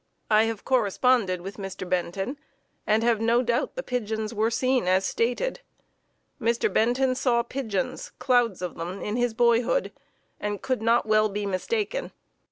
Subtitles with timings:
[0.31, 1.87] I have corresponded with Mr.
[1.87, 2.39] Benton
[2.87, 5.59] and have no doubt the pigeons were seen as stated.
[6.41, 6.73] Mr.
[6.73, 9.91] Benton saw pigeons, clouds of them, in his boyhood,
[10.39, 12.11] and could not well be mistaken.